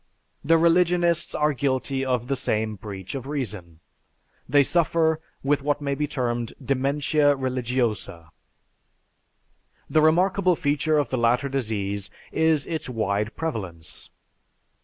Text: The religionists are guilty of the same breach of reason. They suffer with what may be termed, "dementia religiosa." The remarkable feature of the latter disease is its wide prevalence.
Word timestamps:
The 0.43 0.57
religionists 0.57 1.35
are 1.35 1.53
guilty 1.53 2.03
of 2.03 2.25
the 2.27 2.35
same 2.35 2.73
breach 2.75 3.13
of 3.13 3.27
reason. 3.27 3.81
They 4.49 4.63
suffer 4.63 5.21
with 5.43 5.61
what 5.61 5.79
may 5.79 5.93
be 5.93 6.07
termed, 6.07 6.53
"dementia 6.59 7.35
religiosa." 7.35 8.31
The 9.87 10.01
remarkable 10.01 10.55
feature 10.55 10.97
of 10.97 11.11
the 11.11 11.19
latter 11.19 11.49
disease 11.49 12.09
is 12.31 12.65
its 12.65 12.89
wide 12.89 13.35
prevalence. 13.35 14.09